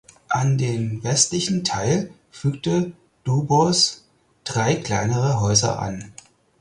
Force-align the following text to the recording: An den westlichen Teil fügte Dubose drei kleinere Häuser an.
An 0.29 0.57
den 0.57 1.03
westlichen 1.03 1.63
Teil 1.63 2.11
fügte 2.31 2.93
Dubose 3.23 3.99
drei 4.45 4.73
kleinere 4.73 5.39
Häuser 5.41 5.77
an. 5.79 6.11